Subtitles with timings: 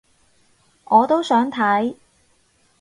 [0.85, 1.95] 我都想睇